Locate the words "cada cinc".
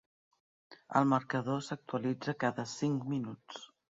2.47-3.07